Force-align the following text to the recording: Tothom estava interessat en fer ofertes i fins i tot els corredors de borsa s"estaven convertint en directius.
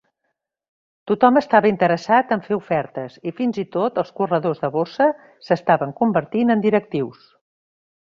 Tothom 1.11 1.37
estava 1.41 1.69
interessat 1.73 2.33
en 2.37 2.41
fer 2.47 2.57
ofertes 2.57 3.19
i 3.33 3.35
fins 3.43 3.61
i 3.65 3.67
tot 3.77 4.03
els 4.05 4.11
corredors 4.21 4.65
de 4.67 4.75
borsa 4.81 5.11
s"estaven 5.49 5.99
convertint 6.03 6.57
en 6.59 6.69
directius. 6.69 7.27